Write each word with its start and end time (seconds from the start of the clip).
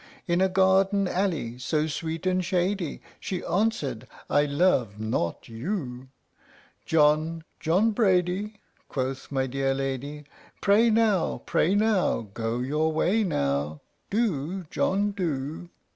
In 0.25 0.41
a 0.41 0.49
garden 0.49 1.07
alley, 1.07 1.59
so 1.59 1.85
sweet 1.85 2.25
and 2.25 2.43
shady, 2.43 3.01
She 3.19 3.45
answered, 3.45 4.07
"I 4.31 4.45
love 4.45 4.99
not 4.99 5.47
you, 5.47 6.07
John, 6.87 7.43
John 7.59 7.91
Brady," 7.91 8.55
Quoth 8.89 9.31
my 9.31 9.45
dear 9.45 9.75
lady, 9.75 10.23
"Pray 10.59 10.89
now, 10.89 11.43
pray 11.45 11.75
now, 11.75 12.29
go 12.33 12.61
your 12.61 12.91
way 12.91 13.23
now, 13.23 13.79
Do, 14.09 14.63
John, 14.71 15.11
do!" 15.11 15.69